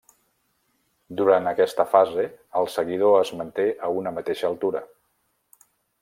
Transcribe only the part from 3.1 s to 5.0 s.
es manté a una mateixa altura.